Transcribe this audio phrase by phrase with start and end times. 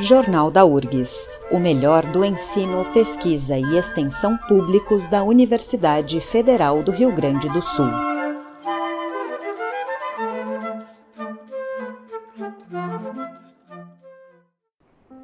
[0.00, 6.90] Jornal da URGS, o melhor do ensino, pesquisa e extensão públicos da Universidade Federal do
[6.90, 7.86] Rio Grande do Sul.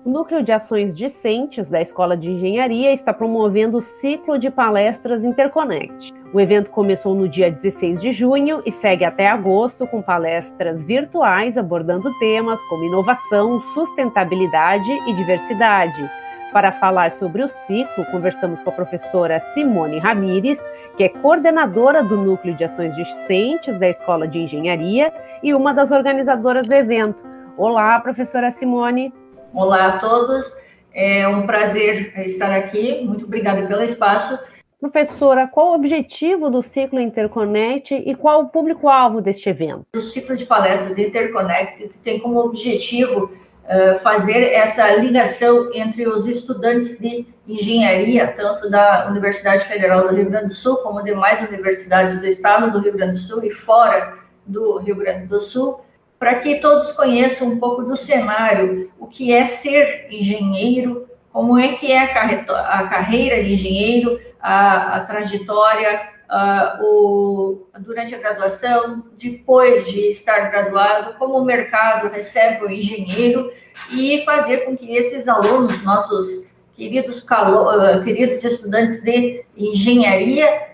[0.05, 5.25] O Núcleo de Ações Discentes da Escola de Engenharia está promovendo o ciclo de palestras
[5.25, 6.20] Interconnect.
[6.33, 11.59] O evento começou no dia 16 de junho e segue até agosto com palestras virtuais
[11.59, 16.09] abordando temas como inovação, sustentabilidade e diversidade.
[16.53, 20.65] Para falar sobre o ciclo, conversamos com a professora Simone Ramires,
[20.97, 25.91] que é coordenadora do Núcleo de Ações Discentes da Escola de Engenharia e uma das
[25.91, 27.19] organizadoras do evento.
[27.57, 29.13] Olá, professora Simone.
[29.53, 30.55] Olá a todos,
[30.95, 34.39] é um prazer estar aqui, muito obrigada pelo espaço.
[34.81, 39.85] Professora, qual o objetivo do ciclo Interconnect e qual o público-alvo deste evento?
[39.95, 46.99] O ciclo de palestras Interconnect tem como objetivo uh, fazer essa ligação entre os estudantes
[46.99, 52.27] de engenharia, tanto da Universidade Federal do Rio Grande do Sul, como demais universidades do
[52.27, 54.15] estado do Rio Grande do Sul e fora
[54.47, 55.85] do Rio Grande do Sul,
[56.19, 61.75] para que todos conheçam um pouco do cenário, o que é ser engenheiro, como é
[61.75, 69.87] que é a, carreira de engenheiro, a, a trajetória, a, o, durante a graduação, depois
[69.87, 73.53] de estar graduado, como o mercado recebe o engenheiro
[73.91, 80.71] e fazer com que esses alunos, nossos queridos, calo, queridos estudantes de engenharia,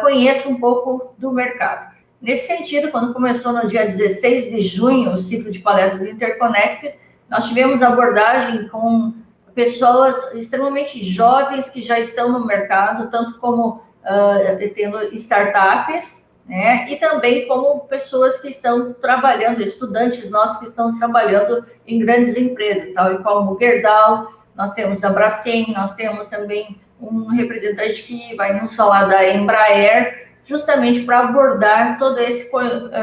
[0.00, 1.90] conheçam um pouco do mercado.
[2.20, 6.94] Nesse sentido, quando começou no dia 16 de junho o ciclo de palestras Interconnect,
[7.28, 9.14] nós tivemos abordagem com
[9.60, 16.96] pessoas extremamente jovens que já estão no mercado, tanto como uh, tendo startups, né, e
[16.96, 23.18] também como pessoas que estão trabalhando, estudantes nossos que estão trabalhando em grandes empresas, tal
[23.18, 28.74] como o Gerdau, nós temos a Braskem, nós temos também um representante que vai nos
[28.74, 32.50] falar da Embraer, justamente para abordar todo esse,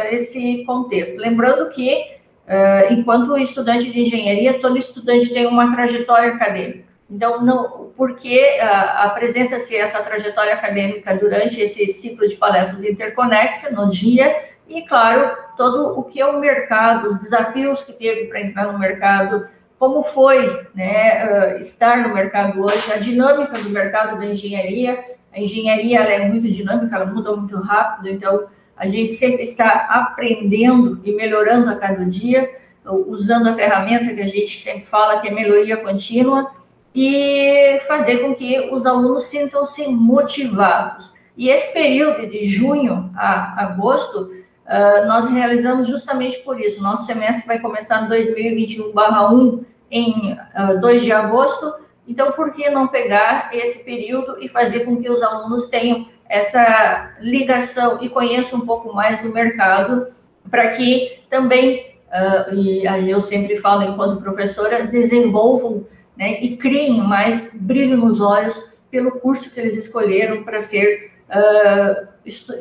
[0.09, 1.21] esse contexto.
[1.21, 2.16] Lembrando que,
[2.47, 6.87] uh, enquanto estudante de engenharia, todo estudante tem uma trajetória acadêmica.
[7.09, 13.89] Então, não, porque uh, apresenta-se essa trajetória acadêmica durante esse ciclo de palestras Interconnect, no
[13.89, 14.35] dia,
[14.67, 18.77] e, claro, todo o que é o mercado, os desafios que teve para entrar no
[18.77, 19.47] mercado,
[19.79, 25.39] como foi né, uh, estar no mercado hoje, a dinâmica do mercado da engenharia, a
[25.39, 28.47] engenharia é muito dinâmica, ela muda muito rápido, então
[28.77, 32.49] a gente sempre está aprendendo e melhorando a cada dia,
[32.85, 36.51] usando a ferramenta que a gente sempre fala, que é melhoria contínua,
[36.93, 41.13] e fazer com que os alunos sintam-se motivados.
[41.35, 44.31] E esse período de junho a agosto,
[44.65, 46.81] uh, nós realizamos justamente por isso.
[46.81, 51.71] Nosso semestre vai começar em 2021/1 em uh, 2 de agosto,
[52.07, 57.15] então, por que não pegar esse período e fazer com que os alunos tenham essa
[57.19, 60.07] ligação e conheçam um pouco mais do mercado,
[60.49, 65.85] para que também, uh, e aí eu sempre falo enquanto professora, desenvolvam
[66.17, 72.07] né, e criem mais brilho nos olhos pelo curso que eles escolheram para ser uh,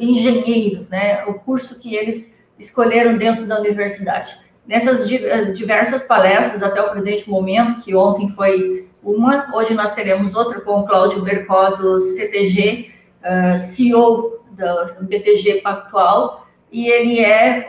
[0.00, 4.38] engenheiros, né, o curso que eles escolheram dentro da universidade.
[4.66, 10.60] Nessas diversas palestras até o presente momento, que ontem foi uma, hoje nós teremos outra
[10.60, 12.90] com o Cláudio Bercó, do CTG,
[13.22, 17.68] uh, CEO do BTG Pactual, e ele é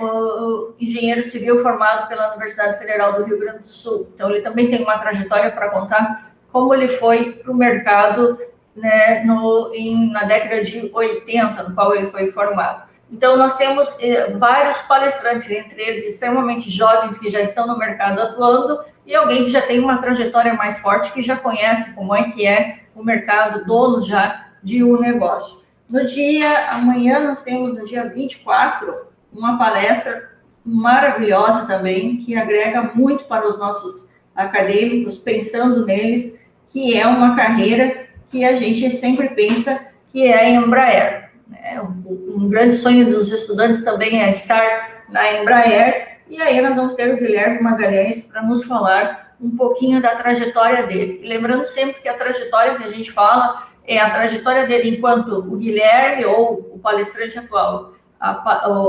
[0.80, 4.10] engenheiro civil formado pela Universidade Federal do Rio Grande do Sul.
[4.16, 8.40] Então, ele também tem uma trajetória para contar como ele foi para o mercado
[8.76, 12.87] né, no, em, na década de 80, no qual ele foi formado.
[13.12, 18.22] Então, nós temos eh, vários palestrantes, entre eles extremamente jovens que já estão no mercado
[18.22, 22.30] atuando, e alguém que já tem uma trajetória mais forte, que já conhece como é
[22.32, 25.66] que é o mercado, dono já de um negócio.
[25.90, 30.32] No dia, amanhã nós temos, no dia 24, uma palestra
[30.66, 38.08] maravilhosa também, que agrega muito para os nossos acadêmicos, pensando neles, que é uma carreira
[38.30, 41.27] que a gente sempre pensa que é a Embraer.
[41.50, 41.82] Né?
[41.82, 47.14] Um grande sonho dos estudantes também é estar na Embraer, e aí nós vamos ter
[47.14, 51.22] o Guilherme Magalhães para nos falar um pouquinho da trajetória dele.
[51.24, 55.38] E lembrando sempre que a trajetória que a gente fala é a trajetória dele enquanto
[55.38, 58.32] o Guilherme ou o palestrante atual, a,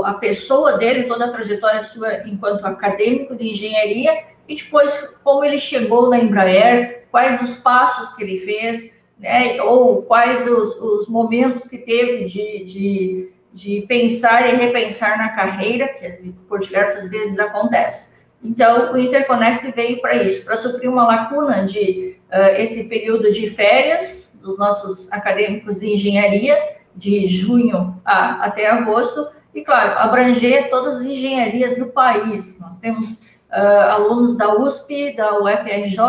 [0.05, 4.91] a pessoa dele, toda a trajetória sua enquanto acadêmico de engenharia e depois
[5.23, 10.75] como ele chegou na Embraer, quais os passos que ele fez, né, ou quais os,
[10.75, 17.09] os momentos que teve de, de de pensar e repensar na carreira, que por diversas
[17.09, 18.17] vezes acontece.
[18.43, 23.49] Então, o Interconnect veio para isso, para suprir uma lacuna de uh, esse período de
[23.49, 26.57] férias dos nossos acadêmicos de engenharia,
[26.95, 32.59] de junho a, até agosto, e, claro, abranger todas as engenharias do país.
[32.61, 35.99] Nós temos uh, alunos da USP, da UFRJ,